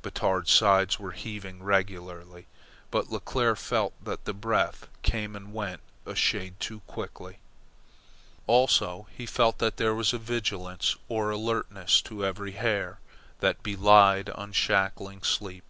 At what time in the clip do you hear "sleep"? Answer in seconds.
15.24-15.64